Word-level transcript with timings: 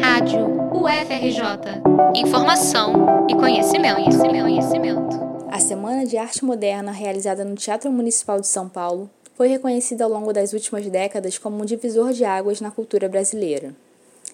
Rádio 0.00 0.46
UFRJ. 0.72 1.82
Informação 2.14 3.26
e 3.28 3.34
conhecimento, 3.34 3.96
conhecimento, 3.96 4.42
conhecimento. 4.42 5.16
A 5.50 5.60
Semana 5.60 6.06
de 6.06 6.16
Arte 6.16 6.42
Moderna, 6.42 6.90
realizada 6.90 7.44
no 7.44 7.54
Teatro 7.54 7.92
Municipal 7.92 8.40
de 8.40 8.46
São 8.46 8.66
Paulo, 8.66 9.10
foi 9.36 9.46
reconhecida 9.48 10.04
ao 10.04 10.10
longo 10.10 10.32
das 10.32 10.54
últimas 10.54 10.86
décadas 10.88 11.36
como 11.36 11.60
um 11.60 11.66
divisor 11.66 12.14
de 12.14 12.24
águas 12.24 12.62
na 12.62 12.70
cultura 12.70 13.10
brasileira. 13.10 13.76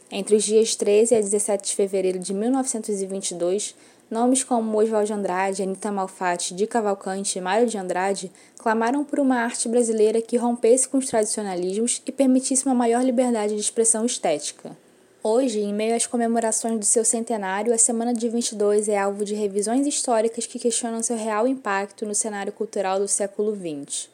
Entre 0.08 0.36
os 0.36 0.44
dias 0.44 0.76
13 0.76 1.16
a 1.16 1.20
17 1.20 1.68
de 1.68 1.74
fevereiro 1.74 2.20
de 2.20 2.32
1922, 2.32 3.74
Nomes 4.08 4.44
como 4.44 4.78
Oswald 4.78 5.08
de 5.08 5.12
Andrade, 5.14 5.62
Anita 5.64 5.90
Malfatti, 5.90 6.54
Di 6.54 6.68
Cavalcante 6.68 7.38
e 7.38 7.42
Mário 7.42 7.66
de 7.66 7.76
Andrade 7.76 8.30
clamaram 8.56 9.02
por 9.02 9.18
uma 9.18 9.38
arte 9.38 9.68
brasileira 9.68 10.22
que 10.22 10.36
rompesse 10.36 10.88
com 10.88 10.98
os 10.98 11.06
tradicionalismos 11.06 12.00
e 12.06 12.12
permitisse 12.12 12.64
uma 12.66 12.74
maior 12.74 13.02
liberdade 13.02 13.54
de 13.54 13.60
expressão 13.60 14.06
estética. 14.06 14.83
Hoje, 15.26 15.60
em 15.60 15.72
meio 15.72 15.96
às 15.96 16.06
comemorações 16.06 16.78
do 16.78 16.84
seu 16.84 17.02
centenário, 17.02 17.72
a 17.72 17.78
Semana 17.78 18.12
de 18.12 18.28
22 18.28 18.90
é 18.90 18.98
alvo 18.98 19.24
de 19.24 19.34
revisões 19.34 19.86
históricas 19.86 20.46
que 20.46 20.58
questionam 20.58 21.02
seu 21.02 21.16
real 21.16 21.48
impacto 21.48 22.04
no 22.04 22.14
cenário 22.14 22.52
cultural 22.52 22.98
do 22.98 23.08
século 23.08 23.56
XX. 23.56 24.10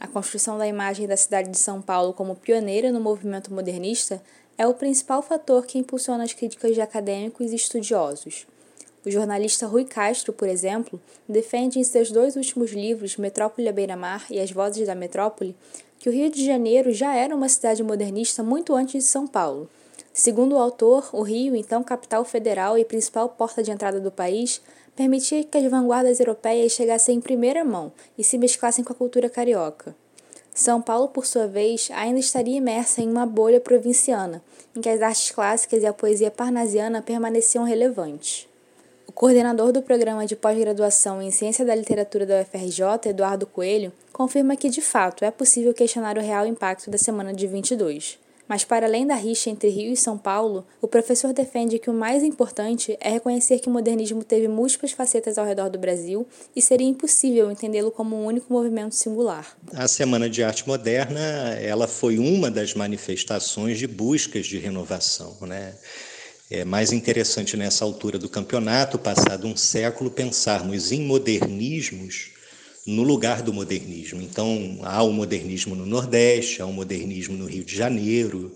A 0.00 0.06
construção 0.06 0.56
da 0.56 0.66
imagem 0.66 1.06
da 1.06 1.18
cidade 1.18 1.50
de 1.50 1.58
São 1.58 1.82
Paulo 1.82 2.14
como 2.14 2.34
pioneira 2.34 2.90
no 2.90 2.98
movimento 2.98 3.52
modernista 3.52 4.22
é 4.56 4.66
o 4.66 4.72
principal 4.72 5.20
fator 5.20 5.66
que 5.66 5.78
impulsiona 5.78 6.24
as 6.24 6.32
críticas 6.32 6.74
de 6.74 6.80
acadêmicos 6.80 7.52
e 7.52 7.56
estudiosos. 7.56 8.46
O 9.04 9.10
jornalista 9.10 9.66
Rui 9.66 9.84
Castro, 9.84 10.32
por 10.32 10.48
exemplo, 10.48 10.98
defende 11.28 11.78
em 11.78 11.84
seus 11.84 12.10
dois 12.10 12.36
últimos 12.36 12.72
livros, 12.72 13.18
Metrópole 13.18 13.68
à 13.68 13.72
Beira-Mar 13.72 14.24
e 14.30 14.40
As 14.40 14.50
Vozes 14.50 14.86
da 14.86 14.94
Metrópole, 14.94 15.54
que 15.98 16.08
o 16.08 16.12
Rio 16.12 16.30
de 16.30 16.42
Janeiro 16.42 16.90
já 16.90 17.14
era 17.14 17.36
uma 17.36 17.50
cidade 17.50 17.82
modernista 17.82 18.42
muito 18.42 18.74
antes 18.74 19.04
de 19.04 19.10
São 19.10 19.26
Paulo. 19.26 19.68
Segundo 20.12 20.54
o 20.54 20.58
autor, 20.58 21.08
o 21.12 21.22
Rio, 21.22 21.54
então 21.54 21.82
capital 21.82 22.24
federal 22.24 22.76
e 22.76 22.84
principal 22.84 23.28
porta 23.28 23.62
de 23.62 23.70
entrada 23.70 24.00
do 24.00 24.10
país, 24.10 24.60
permitia 24.96 25.44
que 25.44 25.56
as 25.56 25.70
vanguardas 25.70 26.18
europeias 26.18 26.72
chegassem 26.72 27.16
em 27.16 27.20
primeira 27.20 27.64
mão 27.64 27.92
e 28.16 28.24
se 28.24 28.36
mesclassem 28.36 28.84
com 28.84 28.92
a 28.92 28.96
cultura 28.96 29.30
carioca. 29.30 29.94
São 30.52 30.82
Paulo, 30.82 31.06
por 31.06 31.24
sua 31.24 31.46
vez, 31.46 31.88
ainda 31.94 32.18
estaria 32.18 32.56
imersa 32.56 33.00
em 33.00 33.08
uma 33.08 33.24
bolha 33.24 33.60
provinciana, 33.60 34.42
em 34.74 34.80
que 34.80 34.88
as 34.88 35.00
artes 35.00 35.30
clássicas 35.30 35.84
e 35.84 35.86
a 35.86 35.92
poesia 35.92 36.32
parnasiana 36.32 37.00
permaneciam 37.00 37.62
relevantes. 37.62 38.48
O 39.06 39.12
coordenador 39.12 39.70
do 39.70 39.80
programa 39.80 40.26
de 40.26 40.34
pós-graduação 40.34 41.22
em 41.22 41.30
Ciência 41.30 41.64
da 41.64 41.76
Literatura 41.76 42.26
da 42.26 42.40
UFRJ, 42.40 43.10
Eduardo 43.10 43.46
Coelho, 43.46 43.92
confirma 44.12 44.56
que 44.56 44.68
de 44.68 44.80
fato 44.80 45.24
é 45.24 45.30
possível 45.30 45.72
questionar 45.72 46.18
o 46.18 46.20
real 46.20 46.44
impacto 46.44 46.90
da 46.90 46.98
semana 46.98 47.32
de 47.32 47.46
22. 47.46 48.18
Mas, 48.48 48.64
para 48.64 48.86
além 48.86 49.06
da 49.06 49.14
rixa 49.14 49.50
entre 49.50 49.68
Rio 49.68 49.92
e 49.92 49.96
São 49.96 50.16
Paulo, 50.16 50.66
o 50.80 50.88
professor 50.88 51.34
defende 51.34 51.78
que 51.78 51.90
o 51.90 51.94
mais 51.94 52.22
importante 52.22 52.96
é 53.00 53.10
reconhecer 53.10 53.58
que 53.58 53.68
o 53.68 53.72
modernismo 53.72 54.24
teve 54.24 54.48
múltiplas 54.48 54.92
facetas 54.92 55.36
ao 55.36 55.44
redor 55.44 55.68
do 55.68 55.78
Brasil 55.78 56.26
e 56.56 56.62
seria 56.62 56.88
impossível 56.88 57.50
entendê-lo 57.50 57.90
como 57.90 58.16
um 58.16 58.24
único 58.24 58.50
movimento 58.50 58.94
singular. 58.94 59.56
A 59.74 59.86
Semana 59.86 60.30
de 60.30 60.42
Arte 60.42 60.66
Moderna 60.66 61.20
ela 61.60 61.86
foi 61.86 62.18
uma 62.18 62.50
das 62.50 62.72
manifestações 62.72 63.78
de 63.78 63.86
buscas 63.86 64.46
de 64.46 64.58
renovação. 64.58 65.36
Né? 65.42 65.74
É 66.50 66.64
mais 66.64 66.92
interessante 66.92 67.56
nessa 67.56 67.84
altura 67.84 68.18
do 68.18 68.28
campeonato, 68.28 68.98
passado 68.98 69.46
um 69.46 69.56
século, 69.56 70.10
pensarmos 70.10 70.90
em 70.90 71.02
modernismos 71.02 72.37
no 72.88 73.02
lugar 73.02 73.42
do 73.42 73.52
modernismo. 73.52 74.22
Então, 74.22 74.78
há 74.82 75.02
o 75.02 75.12
modernismo 75.12 75.76
no 75.76 75.84
Nordeste, 75.84 76.62
há 76.62 76.66
o 76.66 76.72
modernismo 76.72 77.36
no 77.36 77.44
Rio 77.44 77.62
de 77.62 77.76
Janeiro, 77.76 78.54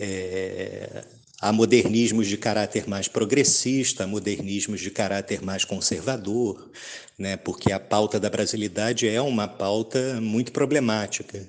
é, 0.00 1.04
há 1.38 1.52
modernismos 1.52 2.26
de 2.26 2.38
caráter 2.38 2.88
mais 2.88 3.08
progressista, 3.08 4.04
há 4.04 4.06
modernismos 4.06 4.80
de 4.80 4.90
caráter 4.90 5.42
mais 5.42 5.66
conservador, 5.66 6.70
né, 7.18 7.36
porque 7.36 7.70
a 7.70 7.78
pauta 7.78 8.18
da 8.18 8.30
brasilidade 8.30 9.06
é 9.06 9.20
uma 9.20 9.46
pauta 9.46 10.18
muito 10.18 10.50
problemática 10.50 11.46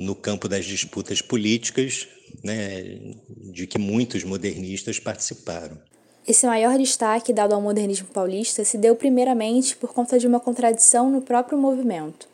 no 0.00 0.16
campo 0.16 0.48
das 0.48 0.64
disputas 0.64 1.22
políticas, 1.22 2.08
né, 2.42 2.98
de 3.52 3.68
que 3.68 3.78
muitos 3.78 4.24
modernistas 4.24 4.98
participaram. 4.98 5.78
Esse 6.26 6.46
maior 6.46 6.78
destaque 6.78 7.32
dado 7.32 7.52
ao 7.52 7.60
modernismo 7.60 8.06
paulista 8.06 8.64
se 8.64 8.78
deu 8.78 8.94
primeiramente 8.94 9.76
por 9.76 9.92
conta 9.92 10.20
de 10.20 10.26
uma 10.26 10.38
contradição 10.38 11.10
no 11.10 11.20
próprio 11.20 11.58
movimento. 11.58 12.28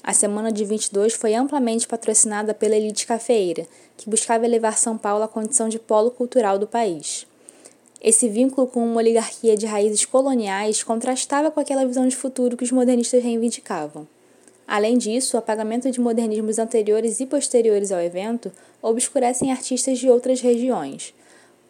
A 0.00 0.12
Semana 0.12 0.52
de 0.52 0.64
22 0.64 1.14
foi 1.14 1.34
amplamente 1.34 1.88
patrocinada 1.88 2.54
pela 2.54 2.76
elite 2.76 3.04
cafeeira, 3.04 3.66
que 3.96 4.08
buscava 4.08 4.44
elevar 4.44 4.78
São 4.78 4.96
Paulo 4.96 5.24
à 5.24 5.28
condição 5.28 5.68
de 5.68 5.80
polo 5.80 6.12
cultural 6.12 6.56
do 6.56 6.68
país. 6.68 7.26
Esse 8.00 8.28
vínculo 8.28 8.68
com 8.68 8.84
uma 8.84 8.98
oligarquia 8.98 9.56
de 9.56 9.66
raízes 9.66 10.04
coloniais 10.04 10.84
contrastava 10.84 11.50
com 11.50 11.58
aquela 11.58 11.84
visão 11.84 12.06
de 12.06 12.14
futuro 12.14 12.56
que 12.56 12.64
os 12.64 12.70
modernistas 12.70 13.22
reivindicavam. 13.24 14.06
Além 14.68 14.96
disso, 14.96 15.36
o 15.36 15.38
apagamento 15.38 15.90
de 15.90 16.00
modernismos 16.00 16.60
anteriores 16.60 17.18
e 17.18 17.26
posteriores 17.26 17.90
ao 17.90 18.00
evento 18.00 18.52
obscurecem 18.80 19.50
artistas 19.50 19.98
de 19.98 20.08
outras 20.08 20.40
regiões. 20.40 21.12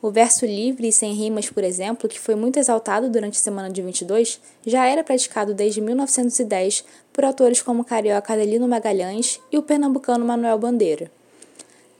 O 0.02 0.10
verso 0.10 0.44
livre 0.44 0.88
e 0.88 0.92
sem 0.92 1.12
rimas, 1.12 1.48
por 1.48 1.62
exemplo, 1.62 2.08
que 2.08 2.18
foi 2.18 2.34
muito 2.34 2.58
exaltado 2.58 3.08
durante 3.08 3.38
a 3.38 3.40
semana 3.40 3.70
de 3.70 3.80
22, 3.80 4.40
já 4.66 4.84
era 4.84 5.04
praticado 5.04 5.54
desde 5.54 5.80
1910 5.80 6.84
por 7.12 7.24
autores 7.24 7.62
como 7.62 7.82
o 7.82 7.84
carioca 7.84 8.32
Adelino 8.32 8.66
Magalhães 8.66 9.38
e 9.52 9.56
o 9.56 9.62
pernambucano 9.62 10.24
Manuel 10.24 10.58
Bandeira. 10.58 11.08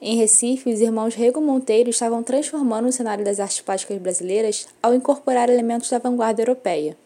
Em 0.01 0.17
Recife, 0.17 0.69
os 0.69 0.81
irmãos 0.81 1.15
Rego 1.15 1.41
Monteiro 1.41 1.91
estavam 1.91 2.25
transformando 2.25 2.89
o 2.89 2.93
cenário 2.93 3.25
das 3.25 3.39
artes 3.39 3.61
plásticas 3.61 3.99
brasileiras 3.99 4.67
ao 4.83 4.93
incorporar 4.97 5.49
elementos 5.49 5.89
da 5.89 6.01
vanguarda 6.01 6.43
europeia. 6.43 6.97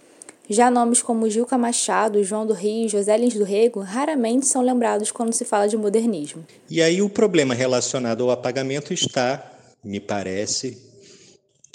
Já 0.48 0.70
nomes 0.70 1.02
como 1.02 1.28
Gilca 1.28 1.58
Machado, 1.58 2.24
João 2.24 2.46
do 2.46 2.54
Rio 2.54 2.86
e 2.86 2.88
José 2.88 3.18
Lins 3.18 3.34
do 3.34 3.44
Rego 3.44 3.80
raramente 3.80 4.46
são 4.46 4.62
lembrados 4.62 5.12
quando 5.12 5.34
se 5.34 5.44
fala 5.44 5.68
de 5.68 5.76
modernismo. 5.76 6.42
E 6.70 6.80
aí 6.80 7.02
o 7.02 7.10
problema 7.10 7.52
relacionado 7.52 8.24
ao 8.24 8.30
apagamento 8.30 8.94
está, 8.94 9.52
me 9.84 10.00
parece, 10.00 10.85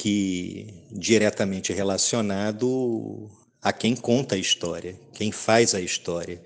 que 0.02 0.66
diretamente 0.92 1.72
relacionado 1.72 3.30
a 3.62 3.72
quem 3.72 3.96
conta 3.96 4.34
a 4.34 4.38
história, 4.40 5.00
quem 5.14 5.32
faz 5.32 5.76
a 5.76 5.80
história, 5.80 6.42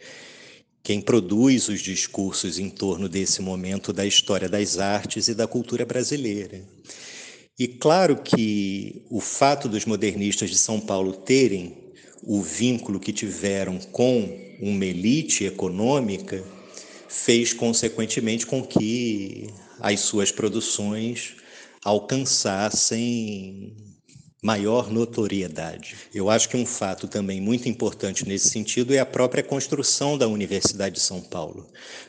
quem 0.84 1.00
produz 1.00 1.70
os 1.70 1.80
discursos 1.80 2.60
em 2.60 2.70
torno 2.70 3.08
desse 3.08 3.42
momento 3.42 3.94
da 3.94 4.06
história 4.06 4.50
das 4.50 4.78
artes 4.78 5.30
e 5.30 5.34
da 5.34 5.48
cultura 5.48 5.86
brasileira. 5.86 6.62
E 7.58 7.66
claro 7.66 8.18
que 8.18 9.06
o 9.10 9.22
fato 9.22 9.70
dos 9.70 9.86
modernistas 9.86 10.50
de 10.50 10.58
São 10.58 10.78
Paulo 10.78 11.14
terem 11.14 11.78
o 12.24 12.42
vínculo 12.42 13.00
que 13.00 13.14
tiveram 13.14 13.80
com 13.80 14.38
uma 14.60 14.86
elite 14.86 15.46
econômica 15.46 16.44
fez, 17.08 17.54
consequentemente, 17.54 18.46
com 18.46 18.62
que 18.62 19.48
as 19.80 20.02
suas 20.02 20.30
produções 20.30 21.38
alcançassem 21.86 23.78
maior 24.42 24.92
notoriedade. 24.92 25.96
Eu 26.14 26.30
acho 26.30 26.50
que 26.50 26.58
um 26.58 26.66
fato 26.66 27.08
também 27.08 27.40
muito 27.40 27.70
importante 27.70 28.28
nesse 28.28 28.50
sentido 28.50 28.94
é 28.94 29.00
a 29.00 29.06
própria 29.06 29.44
construção 29.44 30.18
da 30.18 30.28
Universidade 30.28 30.96
de 30.96 31.02
São 31.02 31.22
Paulo, 31.22 31.68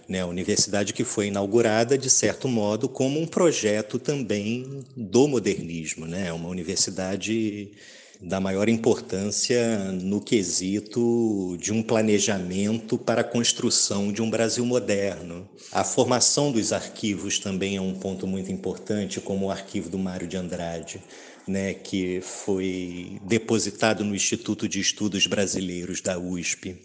né? 0.09 0.21
A 0.21 0.27
universidade 0.27 0.93
que 0.93 1.05
foi 1.05 1.29
inaugurada 1.29 1.97
de 1.97 2.11
certo 2.11 2.49
modo 2.49 2.89
como 2.89 3.21
um 3.21 3.27
projeto 3.27 3.99
também 3.99 4.85
do 4.97 5.29
modernismo, 5.29 6.05
né? 6.05 6.33
Uma 6.33 6.49
universidade 6.49 7.73
da 8.21 8.41
maior 8.41 8.69
importância 8.69 9.79
no 9.93 10.21
quesito 10.21 11.57
de 11.61 11.73
um 11.73 11.83
planejamento 11.83 12.97
para 12.97 13.21
a 13.21 13.25
construção 13.25 14.11
de 14.13 14.23
um 14.23 14.31
Brasil 14.31 14.65
moderno. 14.65 15.49
A 15.73 15.85
formação 15.85 16.51
dos 16.51 16.73
arquivos 16.73 17.39
também 17.39 17.77
é 17.77 17.81
um 17.81 17.95
ponto 17.95 18.27
muito 18.27 18.51
importante, 18.51 19.21
como 19.21 19.47
o 19.47 19.51
arquivo 19.51 19.89
do 19.89 19.99
Mário 19.99 20.27
de 20.27 20.37
Andrade 20.37 21.03
né, 21.47 21.75
que 21.75 22.21
foi 22.21 23.19
depositado 23.23 24.05
no 24.05 24.15
Instituto 24.15 24.69
de 24.69 24.81
Estudos 24.81 25.27
Brasileiros 25.27 26.01
da 26.01 26.19
USP. 26.19 26.77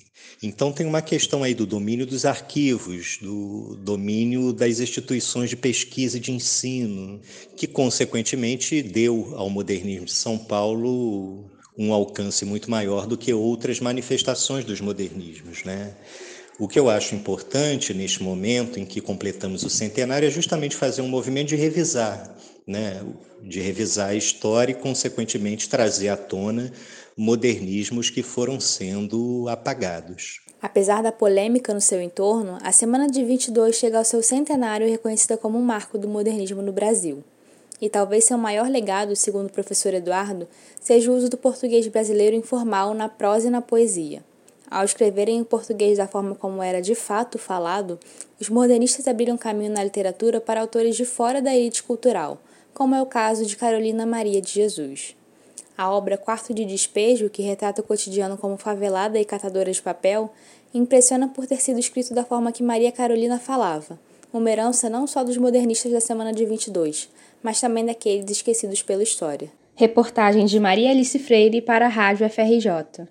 Então 0.44 0.72
tem 0.72 0.86
uma 0.86 1.02
questão 1.02 1.44
aí 1.44 1.54
do 1.54 1.66
domínio 1.66 2.06
dos 2.06 2.26
arquivos, 2.26 3.18
do 3.22 3.76
domínio 3.78 4.54
das 4.54 4.80
instituições 4.80 5.50
de 5.50 5.56
pesquisa 5.56 6.18
e 6.18 6.20
de 6.20 6.32
ensino, 6.32 7.20
que 7.56 7.68
consequentemente 7.68 8.82
deu 8.82 9.34
ao 9.36 9.50
modernismo 9.50 10.06
de 10.06 10.14
São 10.14 10.38
Paulo 10.38 11.50
um 11.78 11.94
alcance 11.94 12.44
muito 12.46 12.70
maior 12.70 13.08
do 13.08 13.18
que 13.18 13.34
outras 13.34 13.80
manifestações 13.80 14.66
dos 14.66 14.82
modernismos, 14.82 15.64
né? 15.64 15.96
O 16.62 16.68
que 16.68 16.78
eu 16.78 16.92
acho 16.92 17.16
importante 17.16 17.92
neste 17.92 18.22
momento 18.22 18.80
em 18.80 18.86
que 18.86 19.02
completamos 19.02 19.64
o 19.64 19.70
centenário 19.70 20.28
é 20.28 20.30
justamente 20.30 20.76
fazer 20.76 21.02
um 21.02 21.08
movimento 21.08 21.48
de 21.48 21.56
revisar 21.56 22.36
né, 22.68 23.02
de 23.42 23.60
revisar 23.60 24.10
a 24.10 24.14
história 24.14 24.72
e, 24.72 24.76
consequentemente, 24.76 25.68
trazer 25.68 26.10
à 26.10 26.16
tona 26.16 26.72
modernismos 27.18 28.12
que 28.12 28.22
foram 28.22 28.60
sendo 28.60 29.50
apagados. 29.50 30.42
Apesar 30.62 31.02
da 31.02 31.12
polêmica 31.12 31.74
no 31.74 31.82
seu 31.82 32.00
entorno, 32.00 32.60
a 32.62 32.72
Semana 32.72 33.08
de 33.08 33.26
22 33.26 33.76
chega 33.76 33.98
ao 33.98 34.06
seu 34.06 34.22
centenário 34.22 34.88
reconhecida 34.88 35.38
como 35.38 35.58
um 35.58 35.64
marco 35.64 35.98
do 35.98 36.08
modernismo 36.08 36.62
no 36.62 36.72
Brasil. 36.72 37.24
E 37.82 37.90
talvez 37.90 38.26
seu 38.26 38.38
maior 38.38 38.70
legado, 38.70 39.16
segundo 39.16 39.48
o 39.48 39.52
professor 39.52 39.96
Eduardo, 39.96 40.48
seja 40.80 41.10
o 41.10 41.16
uso 41.16 41.28
do 41.28 41.38
português 41.38 41.88
brasileiro 41.88 42.36
informal 42.36 42.94
na 42.94 43.10
prosa 43.10 43.48
e 43.48 43.50
na 43.50 43.62
poesia. 43.62 44.22
Ao 44.72 44.86
escreverem 44.86 45.42
o 45.42 45.46
português 45.46 45.98
da 45.98 46.08
forma 46.08 46.34
como 46.34 46.64
era 46.64 46.82
de 46.82 46.96
fato 46.96 47.38
falado, 47.38 48.00
os 48.40 48.48
modernistas 48.48 49.06
abriram 49.06 49.38
caminho 49.38 49.74
na 49.74 49.84
literatura 49.84 50.40
para 50.40 50.62
autores 50.62 50.96
de 50.96 51.04
fora 51.04 51.42
da 51.42 51.54
elite 51.54 51.84
cultural, 51.84 52.42
como 52.74 52.96
é 52.96 53.02
o 53.02 53.06
caso 53.06 53.46
de 53.46 53.58
Carolina 53.58 54.06
Maria 54.06 54.42
de 54.42 54.50
Jesus. 54.50 55.14
A 55.78 55.92
obra 55.92 56.18
Quarto 56.18 56.54
de 56.54 56.64
Despejo, 56.64 57.30
que 57.30 57.42
retrata 57.42 57.82
o 57.82 57.84
cotidiano 57.84 58.38
como 58.38 58.56
favelada 58.56 59.20
e 59.20 59.26
catadora 59.26 59.70
de 59.70 59.82
papel, 59.82 60.32
impressiona 60.74 61.28
por 61.28 61.46
ter 61.46 61.60
sido 61.60 61.78
escrito 61.78 62.14
da 62.14 62.24
forma 62.24 62.54
que 62.54 62.64
Maria 62.64 62.94
Carolina 62.94 63.38
falava, 63.38 64.00
uma 64.32 64.50
herança 64.50 64.90
não 64.90 65.06
só 65.06 65.22
dos 65.22 65.36
modernistas 65.36 65.92
da 65.92 66.00
semana 66.00 66.32
de 66.32 66.46
22, 66.46 67.10
mas 67.44 67.60
também 67.60 67.86
daqueles 67.86 68.32
esquecidos 68.32 68.82
pela 68.82 69.04
história. 69.04 69.52
Reportagem 69.76 70.46
de 70.46 70.58
Maria 70.62 70.92
Alice 70.92 71.20
Freire 71.20 71.62
para 71.62 71.88
a 71.88 71.90
Rádio 71.90 72.30
FRJ. 72.30 73.10